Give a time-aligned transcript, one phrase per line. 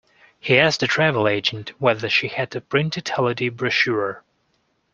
[0.39, 4.23] He asked the travel agent whether she had a printed holiday brochure